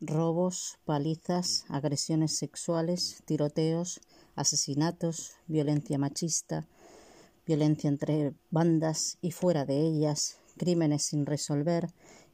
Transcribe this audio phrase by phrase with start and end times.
[0.00, 4.00] robos, palizas, agresiones sexuales, tiroteos,
[4.34, 6.66] asesinatos, violencia machista,
[7.46, 11.88] violencia entre bandas y fuera de ellas, crímenes sin resolver,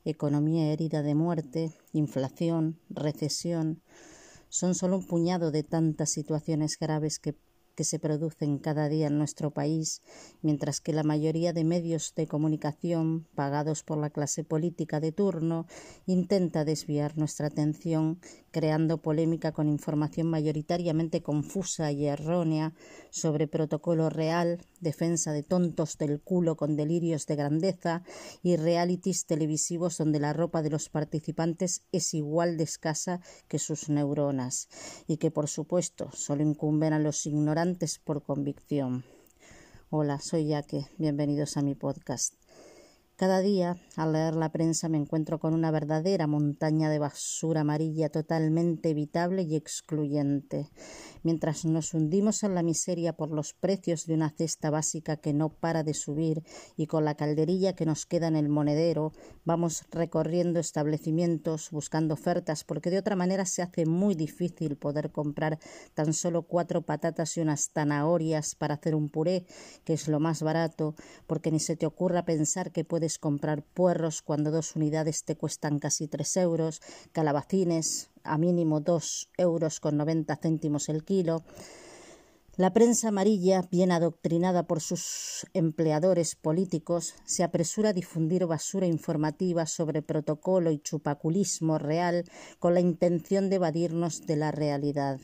[0.04, 3.82] economía herida de muerte, inflación, recesión,
[4.48, 7.34] son solo un puñado de tantas situaciones graves que
[7.76, 10.02] que se producen cada día en nuestro país,
[10.42, 15.66] mientras que la mayoría de medios de comunicación pagados por la clase política de turno
[16.06, 18.18] intenta desviar nuestra atención
[18.56, 22.72] creando polémica con información mayoritariamente confusa y errónea
[23.10, 28.02] sobre protocolo real, defensa de tontos del culo con delirios de grandeza
[28.42, 33.90] y realities televisivos donde la ropa de los participantes es igual de escasa que sus
[33.90, 34.70] neuronas
[35.06, 39.04] y que por supuesto solo incumben a los ignorantes por convicción.
[39.90, 42.32] Hola, soy Yaque, bienvenidos a mi podcast.
[43.16, 48.10] Cada día, al leer la prensa, me encuentro con una verdadera montaña de basura amarilla
[48.10, 50.68] totalmente evitable y excluyente.
[51.22, 55.48] Mientras nos hundimos en la miseria por los precios de una cesta básica que no
[55.48, 56.42] para de subir
[56.76, 59.12] y con la calderilla que nos queda en el monedero,
[59.46, 65.58] vamos recorriendo establecimientos buscando ofertas porque de otra manera se hace muy difícil poder comprar
[65.94, 69.46] tan solo cuatro patatas y unas zanahorias para hacer un puré,
[69.84, 70.94] que es lo más barato,
[71.26, 72.84] porque ni se te ocurra pensar que
[73.18, 76.80] comprar puerros cuando dos unidades te cuestan casi tres euros,
[77.12, 81.44] calabacines a mínimo dos euros con noventa céntimos el kilo.
[82.56, 89.66] La prensa amarilla, bien adoctrinada por sus empleadores políticos, se apresura a difundir basura informativa
[89.66, 92.24] sobre protocolo y chupaculismo real
[92.58, 95.20] con la intención de evadirnos de la realidad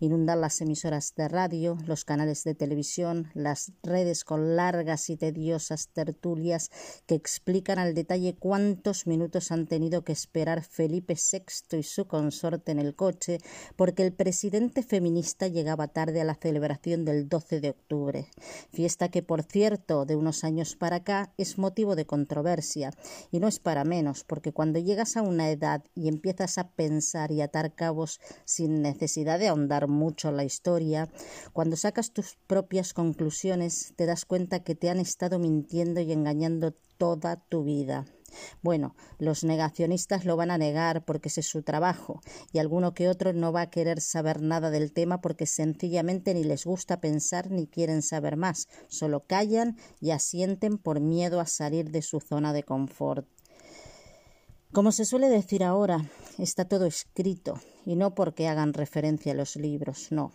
[0.00, 5.88] inundar las emisoras de radio, los canales de televisión, las redes con largas y tediosas
[5.88, 6.70] tertulias
[7.06, 12.72] que explican al detalle cuántos minutos han tenido que esperar Felipe VI y su consorte
[12.72, 13.38] en el coche
[13.76, 18.28] porque el presidente feminista llegaba tarde a la celebración del 12 de octubre,
[18.72, 22.90] fiesta que por cierto de unos años para acá es motivo de controversia.
[23.30, 27.30] Y no es para menos porque cuando llegas a una edad y empiezas a pensar
[27.30, 31.10] y atar cabos sin necesidad de ahondar mucho la historia,
[31.52, 36.74] cuando sacas tus propias conclusiones te das cuenta que te han estado mintiendo y engañando
[36.96, 38.06] toda tu vida.
[38.62, 42.20] Bueno, los negacionistas lo van a negar porque ese es su trabajo,
[42.52, 46.44] y alguno que otro no va a querer saber nada del tema porque sencillamente ni
[46.44, 51.90] les gusta pensar ni quieren saber más, solo callan y asienten por miedo a salir
[51.90, 53.26] de su zona de confort.
[54.72, 57.54] Como se suele decir ahora, está todo escrito,
[57.88, 60.30] y no porque hagan referencia a los libros, no.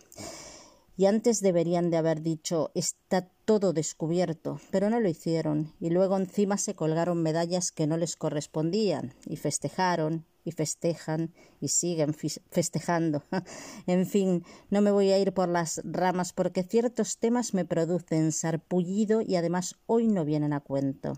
[0.96, 6.16] Y antes deberían de haber dicho está todo descubierto, pero no lo hicieron, y luego
[6.16, 12.12] encima se colgaron medallas que no les correspondían, y festejaron, y festejan, y siguen
[12.50, 13.22] festejando.
[13.86, 18.32] en fin, no me voy a ir por las ramas porque ciertos temas me producen
[18.32, 21.12] sarpullido y además hoy no vienen a cuento.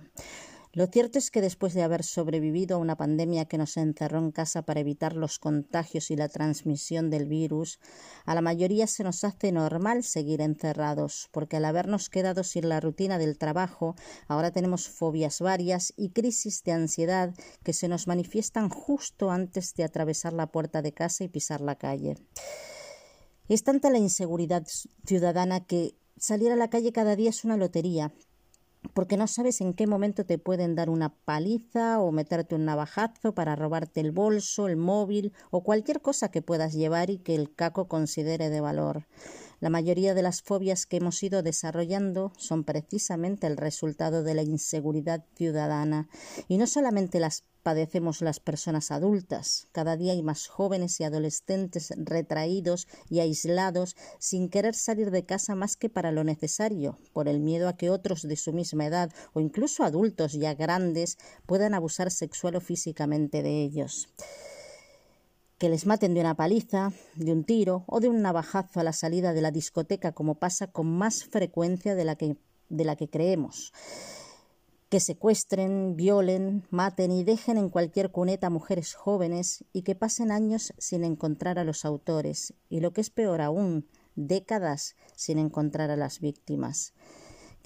[0.76, 4.31] Lo cierto es que después de haber sobrevivido a una pandemia que nos encerró en
[4.31, 7.81] casa para evitar los contagios y la transmisión del virus,
[8.26, 12.78] a la mayoría se nos hace normal seguir encerrados, porque al habernos quedado sin la
[12.78, 13.94] rutina del trabajo,
[14.28, 19.84] ahora tenemos fobias varias y crisis de ansiedad que se nos manifiestan justo antes de
[19.84, 22.19] atravesar la puerta de casa y pisar la calle.
[23.48, 24.66] Es tanta la inseguridad
[25.06, 28.12] ciudadana que salir a la calle cada día es una lotería,
[28.97, 33.34] porque no sabes en qué momento te pueden dar una paliza o meterte un navajazo
[33.34, 37.55] para robarte el bolso, el móvil o cualquier cosa que puedas llevar y que el
[37.55, 39.05] caco considere de valor.
[39.59, 44.43] La mayoría de las fobias que hemos ido desarrollando son precisamente el resultado de la
[44.43, 46.09] inseguridad ciudadana
[46.47, 49.67] y no solamente las padecemos las personas adultas.
[49.72, 55.56] Cada día hay más jóvenes y adolescentes retraídos y aislados sin querer salir de casa
[55.56, 59.11] más que para lo necesario, por el miedo a que otros de su misma edad
[59.33, 64.09] o incluso adultos ya grandes puedan abusar sexual o físicamente de ellos
[65.58, 68.93] que les maten de una paliza, de un tiro o de un navajazo a la
[68.93, 72.37] salida de la discoteca como pasa con más frecuencia de la que,
[72.69, 73.73] de la que creemos.
[74.88, 80.75] Que secuestren, violen, maten y dejen en cualquier cuneta mujeres jóvenes y que pasen años
[80.79, 85.97] sin encontrar a los autores y lo que es peor aún, décadas sin encontrar a
[85.97, 86.93] las víctimas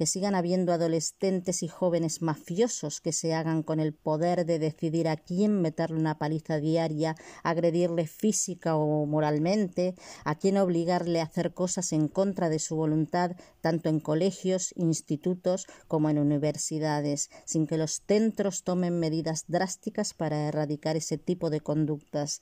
[0.01, 5.07] que sigan habiendo adolescentes y jóvenes mafiosos que se hagan con el poder de decidir
[5.09, 9.95] a quién meterle una paliza diaria, agredirle física o moralmente,
[10.25, 15.67] a quién obligarle a hacer cosas en contra de su voluntad, tanto en colegios, institutos
[15.87, 21.61] como en universidades, sin que los centros tomen medidas drásticas para erradicar ese tipo de
[21.61, 22.41] conductas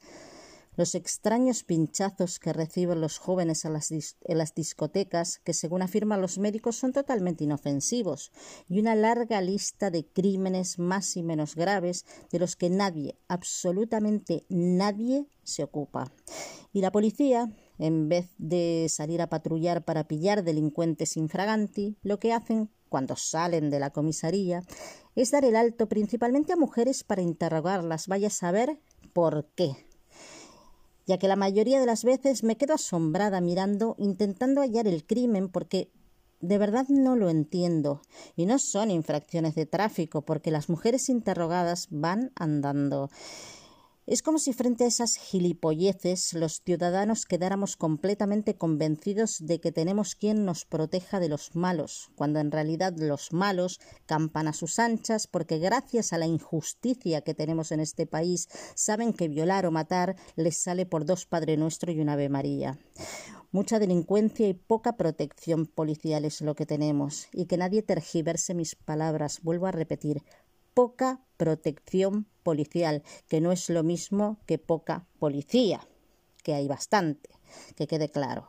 [0.79, 6.77] los extraños pinchazos que reciben los jóvenes en las, discotecas, que según afirman los médicos
[6.77, 8.31] son totalmente inofensivos,
[8.69, 14.47] y una larga lista de crímenes más y menos graves de los que nadie, absolutamente
[14.49, 16.13] nadie, se ocupa.
[16.73, 22.33] Y la policía, en vez de salir a patrullar para pillar delincuentes infraganti, lo que
[22.33, 24.63] hacen cuando salen de la comisaría
[25.17, 28.81] es dar el alto principalmente a mujeres para interrogarlas, vaya a saber
[29.13, 29.88] por qué
[31.09, 35.49] ya que la mayoría de las veces me quedo asombrada mirando, intentando hallar el crimen,
[35.49, 35.91] porque
[36.41, 38.03] de verdad no lo entiendo.
[38.37, 43.09] Y no son infracciones de tráfico, porque las mujeres interrogadas van andando.
[44.11, 50.15] Es como si frente a esas gilipolleces los ciudadanos quedáramos completamente convencidos de que tenemos
[50.15, 55.27] quien nos proteja de los malos, cuando en realidad los malos campan a sus anchas
[55.27, 60.17] porque gracias a la injusticia que tenemos en este país saben que violar o matar
[60.37, 62.79] les sale por dos Padre Nuestro y una Ave María.
[63.51, 68.75] Mucha delincuencia y poca protección policial es lo que tenemos, y que nadie tergiverse mis
[68.75, 70.23] palabras, vuelvo a repetir,
[70.79, 75.81] poca protección policial, que no es lo mismo que poca policía,
[76.45, 77.31] que hay bastante,
[77.75, 78.49] que quede claro.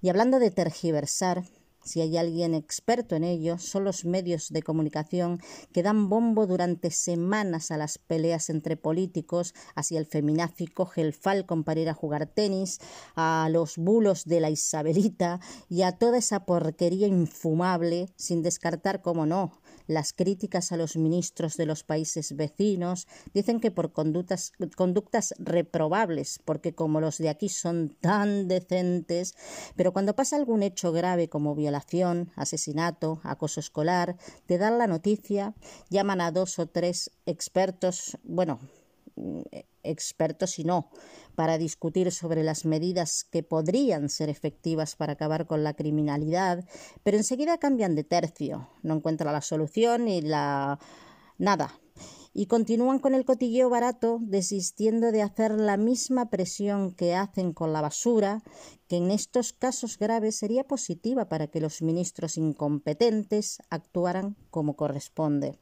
[0.00, 1.44] Y hablando de tergiversar,
[1.84, 5.40] si hay alguien experto en ello, son los medios de comunicación
[5.72, 11.12] que dan bombo durante semanas a las peleas entre políticos, así el feminazi coge el
[11.12, 12.80] falcon para ir a jugar tenis,
[13.14, 15.38] a los bulos de la Isabelita
[15.68, 19.52] y a toda esa porquería infumable, sin descartar, como no,
[19.88, 26.38] las críticas a los ministros de los países vecinos dicen que por conductas, conductas reprobables,
[26.44, 29.34] porque como los de aquí son tan decentes,
[29.74, 35.54] pero cuando pasa algún hecho grave como violación, asesinato, acoso escolar, te dan la noticia,
[35.88, 38.60] llaman a dos o tres expertos, bueno,
[39.82, 40.90] expertos y no,
[41.38, 46.64] para discutir sobre las medidas que podrían ser efectivas para acabar con la criminalidad,
[47.04, 50.80] pero enseguida cambian de tercio, no encuentran la solución y la
[51.38, 51.78] nada.
[52.32, 57.72] Y continúan con el cotilleo barato, desistiendo de hacer la misma presión que hacen con
[57.72, 58.42] la basura,
[58.88, 65.56] que en estos casos graves sería positiva para que los ministros incompetentes actuaran como corresponde.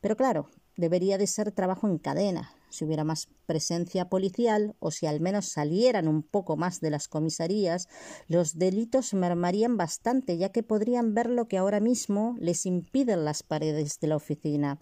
[0.00, 5.06] Pero claro, debería de ser trabajo en cadena, si hubiera más presencia policial o si
[5.06, 7.88] al menos salieran un poco más de las comisarías,
[8.28, 13.42] los delitos mermarían bastante, ya que podrían ver lo que ahora mismo les impiden las
[13.42, 14.80] paredes de la oficina.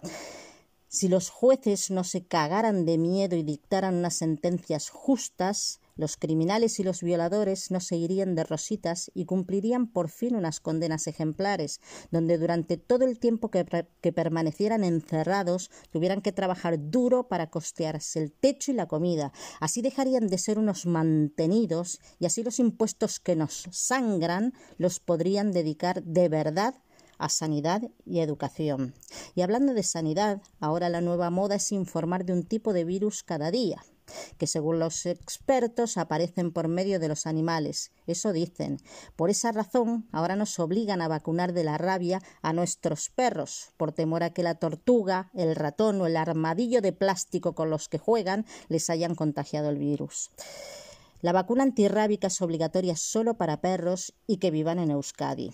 [0.87, 6.79] Si los jueces no se cagaran de miedo y dictaran unas sentencias justas, los criminales
[6.79, 11.81] y los violadores no se irían de rositas y cumplirían por fin unas condenas ejemplares,
[12.11, 13.63] donde durante todo el tiempo que,
[14.13, 19.31] permanecieran encerrados tuvieran que trabajar duro para costearse el techo y la comida.
[19.59, 25.51] Así dejarían de ser unos mantenidos y así los impuestos que nos sangran los podrían
[25.51, 26.75] dedicar de verdad
[27.17, 28.93] a sanidad y educación.
[29.35, 33.23] Y hablando de sanidad, ahora la nueva moda es informar de un tipo de virus
[33.23, 33.83] cada día
[34.37, 37.91] que según los expertos aparecen por medio de los animales.
[38.07, 38.79] Eso dicen.
[39.15, 43.91] Por esa razón, ahora nos obligan a vacunar de la rabia a nuestros perros, por
[43.91, 47.97] temor a que la tortuga, el ratón o el armadillo de plástico con los que
[47.97, 50.31] juegan les hayan contagiado el virus.
[51.21, 55.51] La vacuna antirrábica es obligatoria solo para perros y que vivan en Euskadi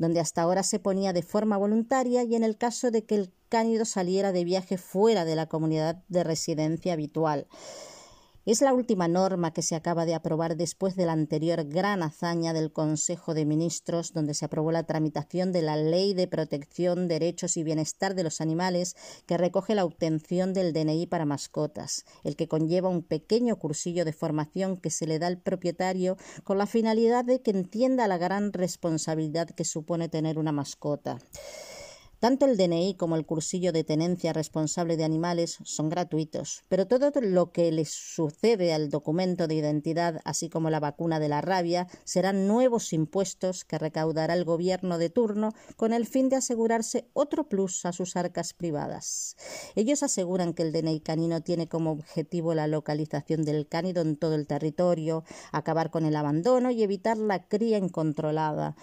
[0.00, 3.34] donde hasta ahora se ponía de forma voluntaria y en el caso de que el
[3.50, 7.46] cánido saliera de viaje fuera de la comunidad de residencia habitual.
[8.46, 12.54] Es la última norma que se acaba de aprobar después de la anterior gran hazaña
[12.54, 17.58] del Consejo de Ministros, donde se aprobó la tramitación de la Ley de Protección, Derechos
[17.58, 22.48] y Bienestar de los Animales, que recoge la obtención del DNI para mascotas, el que
[22.48, 27.26] conlleva un pequeño cursillo de formación que se le da al propietario con la finalidad
[27.26, 31.18] de que entienda la gran responsabilidad que supone tener una mascota.
[32.20, 37.10] Tanto el DNI como el cursillo de tenencia responsable de animales son gratuitos, pero todo
[37.22, 41.86] lo que les sucede al documento de identidad, así como la vacuna de la rabia,
[42.04, 47.48] serán nuevos impuestos que recaudará el gobierno de turno con el fin de asegurarse otro
[47.48, 49.34] plus a sus arcas privadas.
[49.74, 54.34] Ellos aseguran que el DNI canino tiene como objetivo la localización del cánido en todo
[54.34, 58.76] el territorio, acabar con el abandono y evitar la cría incontrolada.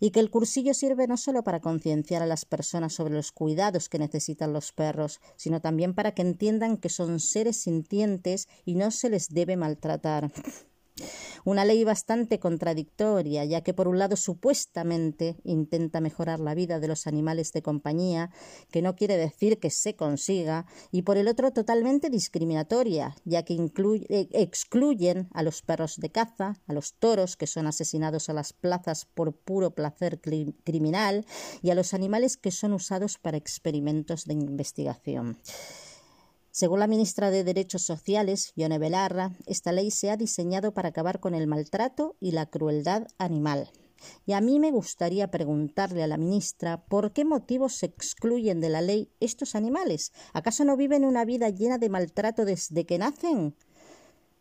[0.00, 3.88] Y que el cursillo sirve no solo para concienciar a las personas sobre los cuidados
[3.88, 8.90] que necesitan los perros, sino también para que entiendan que son seres sintientes y no
[8.90, 10.32] se les debe maltratar.
[11.44, 16.88] Una ley bastante contradictoria, ya que por un lado supuestamente intenta mejorar la vida de
[16.88, 18.30] los animales de compañía,
[18.70, 23.54] que no quiere decir que se consiga, y por el otro totalmente discriminatoria, ya que
[23.54, 28.52] eh, excluyen a los perros de caza, a los toros que son asesinados a las
[28.52, 31.26] plazas por puro placer criminal,
[31.62, 35.38] y a los animales que son usados para experimentos de investigación.
[36.58, 41.20] Según la ministra de Derechos Sociales, Yone Belarra, esta ley se ha diseñado para acabar
[41.20, 43.70] con el maltrato y la crueldad animal.
[44.24, 48.70] Y a mí me gustaría preguntarle a la ministra por qué motivos se excluyen de
[48.70, 50.12] la ley estos animales.
[50.32, 53.54] ¿Acaso no viven una vida llena de maltrato desde que nacen?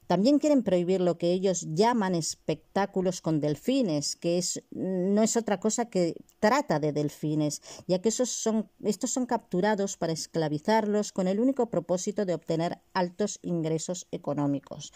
[0.07, 5.59] También quieren prohibir lo que ellos llaman espectáculos con delfines, que es, no es otra
[5.59, 11.27] cosa que trata de delfines, ya que esos son, estos son capturados para esclavizarlos con
[11.27, 14.91] el único propósito de obtener altos ingresos económicos.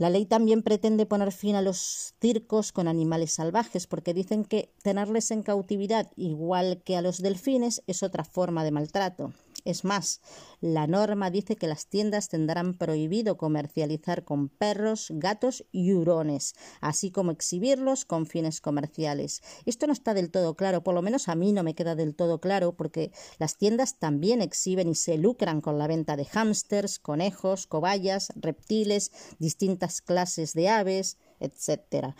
[0.00, 4.72] La ley también pretende poner fin a los circos con animales salvajes, porque dicen que
[4.82, 9.34] tenerles en cautividad, igual que a los delfines, es otra forma de maltrato.
[9.64, 10.20] Es más,
[10.60, 17.10] la norma dice que las tiendas tendrán prohibido comercializar con perros, gatos y hurones, así
[17.10, 19.42] como exhibirlos con fines comerciales.
[19.66, 22.14] Esto no está del todo claro, por lo menos a mí no me queda del
[22.14, 26.98] todo claro, porque las tiendas también exhiben y se lucran con la venta de hámsters,
[26.98, 32.14] conejos, cobayas, reptiles, distintas clases de aves, etc.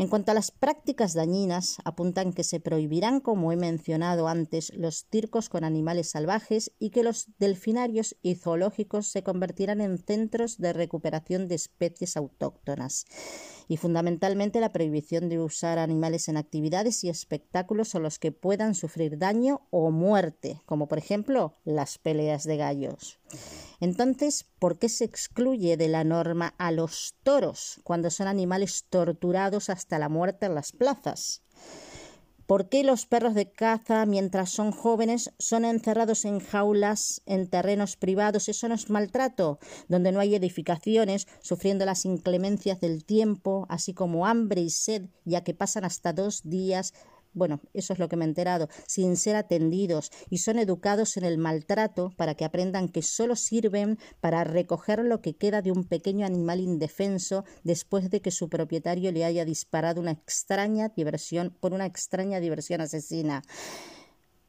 [0.00, 5.04] En cuanto a las prácticas dañinas, apuntan que se prohibirán, como he mencionado antes, los
[5.12, 10.72] circos con animales salvajes y que los delfinarios y zoológicos se convertirán en centros de
[10.72, 13.04] recuperación de especies autóctonas
[13.68, 18.74] y fundamentalmente la prohibición de usar animales en actividades y espectáculos o los que puedan
[18.74, 23.20] sufrir daño o muerte, como por ejemplo las peleas de gallos.
[23.80, 29.70] Entonces, ¿por qué se excluye de la norma a los toros cuando son animales torturados
[29.70, 31.42] hasta la muerte en las plazas?
[32.50, 37.96] ¿Por qué los perros de caza, mientras son jóvenes, son encerrados en jaulas, en terrenos
[37.96, 38.48] privados?
[38.48, 44.26] Eso no es maltrato, donde no hay edificaciones, sufriendo las inclemencias del tiempo, así como
[44.26, 46.92] hambre y sed, ya que pasan hasta dos días
[47.32, 51.24] bueno, eso es lo que me he enterado, sin ser atendidos y son educados en
[51.24, 55.84] el maltrato para que aprendan que solo sirven para recoger lo que queda de un
[55.84, 61.72] pequeño animal indefenso después de que su propietario le haya disparado una extraña diversión por
[61.72, 63.42] una extraña diversión asesina.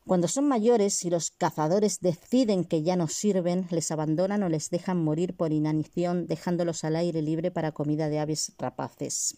[0.05, 4.71] Cuando son mayores y los cazadores deciden que ya no sirven, les abandonan o les
[4.71, 9.35] dejan morir por inanición, dejándolos al aire libre para comida de aves rapaces.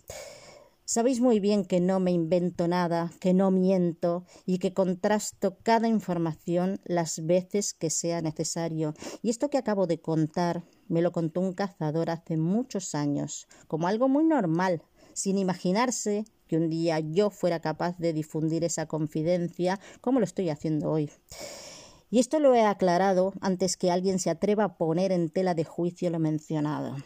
[0.85, 5.87] Sabéis muy bien que no me invento nada, que no miento y que contrasto cada
[5.87, 8.93] información las veces que sea necesario.
[9.21, 13.87] Y esto que acabo de contar me lo contó un cazador hace muchos años, como
[13.87, 19.79] algo muy normal, sin imaginarse que un día yo fuera capaz de difundir esa confidencia
[20.01, 21.09] como lo estoy haciendo hoy.
[22.11, 25.63] Y esto lo he aclarado antes que alguien se atreva a poner en tela de
[25.63, 26.97] juicio lo mencionado.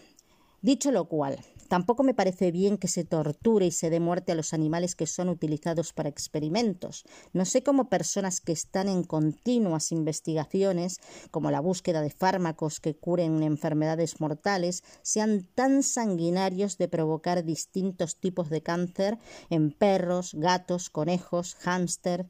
[0.64, 4.36] Dicho lo cual, tampoco me parece bien que se torture y se dé muerte a
[4.36, 7.04] los animales que son utilizados para experimentos.
[7.34, 11.00] No sé cómo personas que están en continuas investigaciones,
[11.32, 18.18] como la búsqueda de fármacos que curen enfermedades mortales, sean tan sanguinarios de provocar distintos
[18.18, 19.18] tipos de cáncer
[19.50, 22.28] en perros, gatos, conejos, hámster.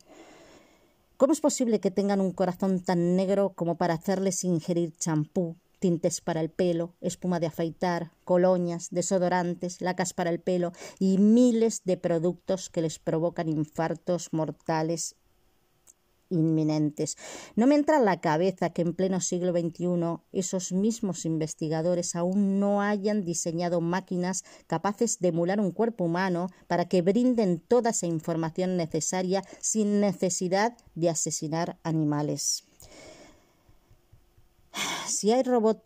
[1.18, 6.22] ¿Cómo es posible que tengan un corazón tan negro como para hacerles ingerir champú, tintes
[6.22, 11.98] para el pelo, espuma de afeitar, colonias, desodorantes, lacas para el pelo y miles de
[11.98, 15.16] productos que les provocan infartos mortales
[16.30, 17.18] inminentes.
[17.56, 22.60] No me entra en la cabeza que en pleno siglo XXI esos mismos investigadores aún
[22.60, 28.08] no hayan diseñado máquinas capaces de emular un cuerpo humano para que brinden toda esa
[28.08, 32.67] información necesaria sin necesidad de asesinar animales
[35.08, 35.84] si hay robots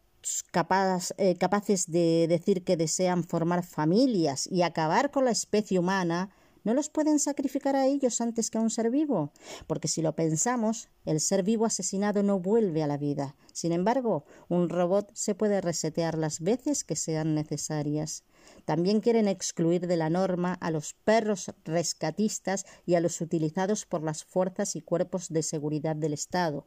[1.17, 6.29] eh, capaces de decir que desean formar familias y acabar con la especie humana,
[6.63, 9.31] ¿no los pueden sacrificar a ellos antes que a un ser vivo?
[9.67, 13.35] Porque si lo pensamos, el ser vivo asesinado no vuelve a la vida.
[13.51, 18.23] Sin embargo, un robot se puede resetear las veces que sean necesarias.
[18.65, 24.03] También quieren excluir de la norma a los perros rescatistas y a los utilizados por
[24.03, 26.65] las fuerzas y cuerpos de seguridad del Estado.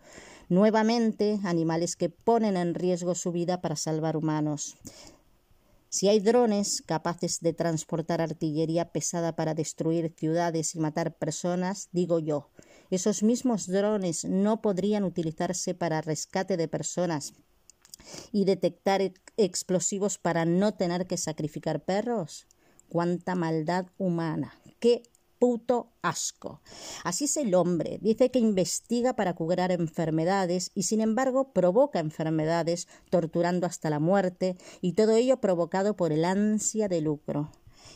[0.48, 4.76] Nuevamente, animales que ponen en riesgo su vida para salvar humanos.
[5.88, 12.18] Si hay drones capaces de transportar artillería pesada para destruir ciudades y matar personas, digo
[12.18, 12.50] yo,
[12.90, 17.34] esos mismos drones no podrían utilizarse para rescate de personas
[18.32, 19.00] y detectar
[19.36, 22.46] explosivos para no tener que sacrificar perros.
[22.88, 24.54] ¡Cuánta maldad humana!
[24.78, 25.02] ¡Qué
[25.44, 26.62] puto asco.
[27.02, 27.98] Así es el hombre.
[28.00, 34.56] Dice que investiga para curar enfermedades y sin embargo provoca enfermedades, torturando hasta la muerte,
[34.80, 37.52] y todo ello provocado por el ansia de lucro.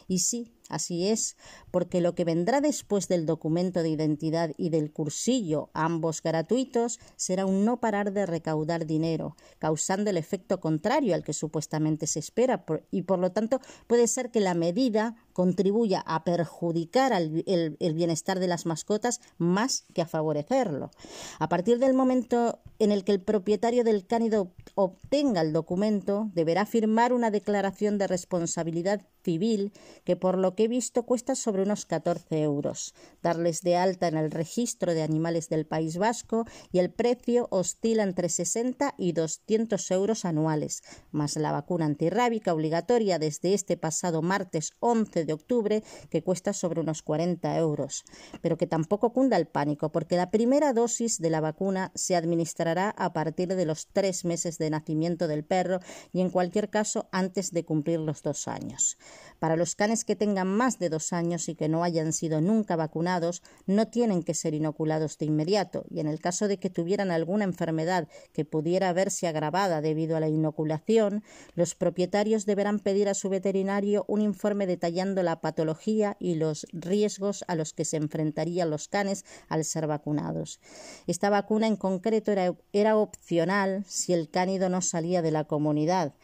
[0.09, 1.37] Y sí, Así es,
[1.71, 7.47] porque lo que vendrá después del documento de identidad y del cursillo, ambos gratuitos, será
[7.47, 12.67] un no parar de recaudar dinero, causando el efecto contrario al que supuestamente se espera,
[12.91, 18.49] y por lo tanto puede ser que la medida contribuya a perjudicar el, bienestar de
[18.49, 20.91] las mascotas más que a favorecerlo.
[21.39, 26.67] A partir del momento en el que el propietario del cánido obtenga el documento, deberá
[26.67, 29.73] firmar una declaración de responsabilidad civil
[30.05, 32.93] que por lo que he visto cuesta sobre unos 14 euros.
[33.23, 38.03] Darles de alta en el registro de animales del País Vasco y el precio oscila
[38.03, 44.73] entre 60 y 200 euros anuales, más la vacuna antirrábica obligatoria desde este pasado martes
[44.81, 48.03] 11 de octubre que cuesta sobre unos 40 euros.
[48.43, 52.91] Pero que tampoco cunda el pánico porque la primera dosis de la vacuna se administrará
[52.99, 55.79] a partir de los tres meses de nacimiento del perro
[56.12, 58.99] y en cualquier caso antes de cumplir los dos años.
[59.38, 62.76] Para los canes que tengan más de dos años y que no hayan sido nunca
[62.76, 67.11] vacunados, no tienen que ser inoculados de inmediato, y en el caso de que tuvieran
[67.11, 71.23] alguna enfermedad que pudiera verse agravada debido a la inoculación,
[71.55, 77.45] los propietarios deberán pedir a su veterinario un informe detallando la patología y los riesgos
[77.49, 80.61] a los que se enfrentarían los canes al ser vacunados.
[81.07, 86.14] Esta vacuna en concreto era, era opcional si el cánido no salía de la comunidad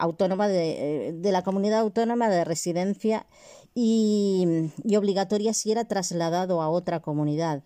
[0.00, 3.26] autónoma de, de la comunidad autónoma de residencia
[3.74, 7.62] y, y obligatoria si era trasladado a otra comunidad.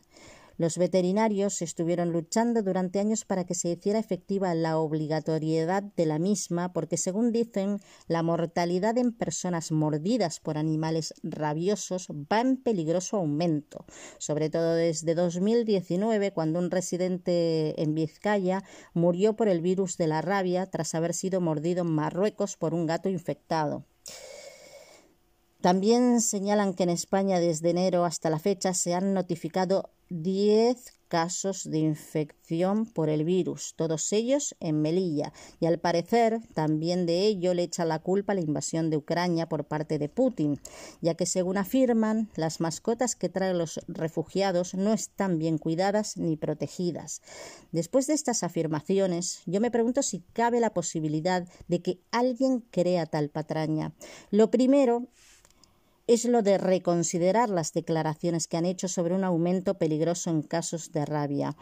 [0.56, 6.20] Los veterinarios estuvieron luchando durante años para que se hiciera efectiva la obligatoriedad de la
[6.20, 13.16] misma, porque según dicen, la mortalidad en personas mordidas por animales rabiosos va en peligroso
[13.16, 13.84] aumento,
[14.18, 20.22] sobre todo desde 2019, cuando un residente en Vizcaya murió por el virus de la
[20.22, 23.84] rabia tras haber sido mordido en Marruecos por un gato infectado.
[25.64, 31.70] También señalan que en España desde enero hasta la fecha se han notificado 10 casos
[31.70, 37.54] de infección por el virus, todos ellos en Melilla, y al parecer también de ello
[37.54, 40.60] le echa la culpa la invasión de Ucrania por parte de Putin,
[41.00, 46.36] ya que según afirman, las mascotas que traen los refugiados no están bien cuidadas ni
[46.36, 47.22] protegidas.
[47.70, 53.06] Después de estas afirmaciones, yo me pregunto si cabe la posibilidad de que alguien crea
[53.06, 53.94] tal patraña.
[54.30, 55.06] Lo primero
[56.06, 60.92] es lo de reconsiderar las declaraciones que han hecho sobre un aumento peligroso en casos
[60.92, 61.56] de rabia.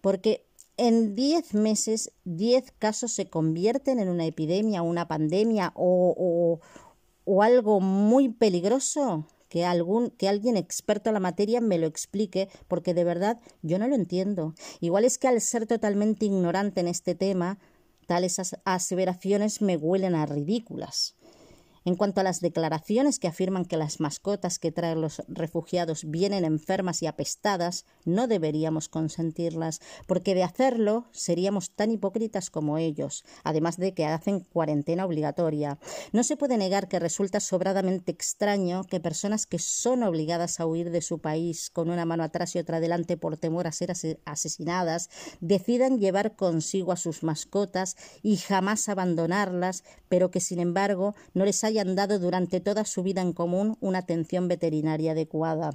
[0.00, 0.46] Porque
[0.76, 6.60] en 10 meses, 10 casos se convierten en una epidemia, una pandemia o,
[7.24, 9.26] o, algo muy peligroso.
[9.48, 13.78] Que, algún, que alguien experto en la materia me lo explique, porque de verdad yo
[13.78, 14.54] no lo entiendo.
[14.80, 17.58] Igual es que al ser totalmente ignorante en este tema,
[18.06, 21.14] tales aseveraciones me huelen a ridículas.
[21.88, 26.44] En cuanto a las declaraciones que afirman que las mascotas que traen los refugiados vienen
[26.44, 33.78] enfermas y apestadas, no deberíamos consentirlas, porque de hacerlo seríamos tan hipócritas como ellos, además
[33.78, 35.78] de que hacen cuarentena obligatoria.
[36.12, 40.90] No se puede negar que resulta sobradamente extraño que personas que son obligadas a huir
[40.90, 43.94] de su país con una mano atrás y otra adelante por temor a ser
[44.26, 45.08] asesinadas,
[45.40, 51.64] decidan llevar consigo a sus mascotas y jamás abandonarlas, pero que sin embargo no les
[51.64, 55.70] haya han dado durante toda su vida en común una atención veterinaria adecuada.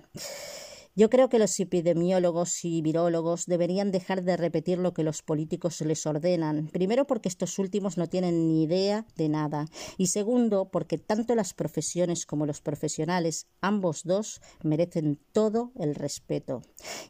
[0.96, 5.82] Yo creo que los epidemiólogos y virólogos deberían dejar de repetir lo que los políticos
[5.82, 6.68] les ordenan.
[6.68, 9.66] Primero, porque estos últimos no tienen ni idea de nada.
[9.98, 16.62] Y segundo, porque tanto las profesiones como los profesionales, ambos dos, merecen todo el respeto.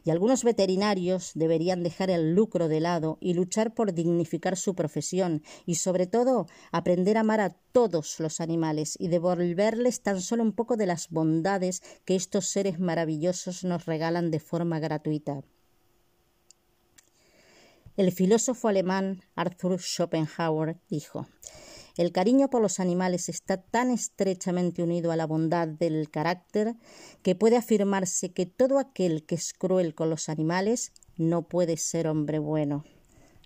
[0.02, 5.42] Y algunos veterinarios deberían dejar el lucro de lado y luchar por dignificar su profesión
[5.66, 10.52] y, sobre todo, aprender a amar a todos los animales y devolverles tan solo un
[10.52, 15.42] poco de las bondades que estos seres maravillosos nos nos regalan de forma gratuita.
[17.96, 21.26] El filósofo alemán Arthur Schopenhauer dijo
[21.96, 26.76] El cariño por los animales está tan estrechamente unido a la bondad del carácter
[27.24, 32.06] que puede afirmarse que todo aquel que es cruel con los animales no puede ser
[32.06, 32.84] hombre bueno.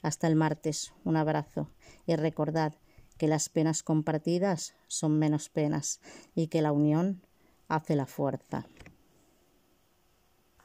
[0.03, 0.93] Hasta el martes.
[1.05, 1.71] Un abrazo.
[2.07, 2.75] Y recordad
[3.17, 6.01] que las penas compartidas son menos penas
[6.35, 7.23] y que la unión
[7.69, 8.67] hace la fuerza.